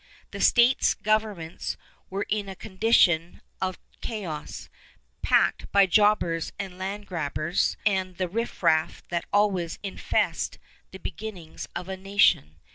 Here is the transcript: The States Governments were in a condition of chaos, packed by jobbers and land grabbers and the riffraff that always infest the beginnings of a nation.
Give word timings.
The 0.31 0.41
States 0.41 0.95
Governments 0.95 1.77
were 2.09 2.25
in 2.27 2.49
a 2.49 2.55
condition 2.55 3.39
of 3.61 3.77
chaos, 4.01 4.67
packed 5.21 5.71
by 5.71 5.85
jobbers 5.85 6.51
and 6.57 6.79
land 6.79 7.05
grabbers 7.05 7.77
and 7.85 8.17
the 8.17 8.27
riffraff 8.27 9.07
that 9.09 9.25
always 9.31 9.77
infest 9.83 10.57
the 10.89 10.97
beginnings 10.97 11.67
of 11.75 11.87
a 11.87 11.97
nation. 11.97 12.55